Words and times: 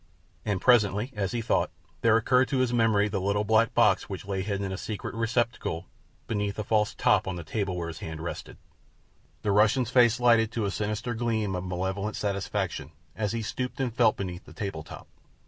And 0.43 0.59
presently 0.59 1.13
as 1.15 1.31
he 1.31 1.43
thought 1.43 1.69
there 2.01 2.15
recurred 2.15 2.47
to 2.47 2.57
his 2.57 2.73
memory 2.73 3.07
the 3.07 3.21
little 3.21 3.43
black 3.43 3.75
box 3.75 4.09
which 4.09 4.25
lay 4.25 4.41
hidden 4.41 4.65
in 4.65 4.71
a 4.71 4.75
secret 4.79 5.13
receptacle 5.13 5.85
beneath 6.25 6.57
a 6.57 6.63
false 6.63 6.95
top 6.95 7.21
upon 7.27 7.35
the 7.35 7.43
table 7.43 7.75
where 7.77 7.87
his 7.87 7.99
hand 7.99 8.19
rested. 8.19 8.57
The 9.43 9.51
Russian's 9.51 9.91
face 9.91 10.19
lighted 10.19 10.51
to 10.53 10.65
a 10.65 10.71
sinister 10.71 11.13
gleam 11.13 11.53
of 11.53 11.65
malevolent 11.67 12.15
satisfaction 12.15 12.93
as 13.15 13.33
he 13.33 13.43
stooped 13.43 13.79
and 13.79 13.93
felt 13.93 14.17
beneath 14.17 14.45
the 14.45 14.53
table 14.53 14.81
top. 14.81 15.07